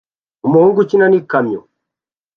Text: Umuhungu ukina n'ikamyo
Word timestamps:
Umuhungu 0.47 0.77
ukina 0.83 1.05
n'ikamyo 1.09 1.59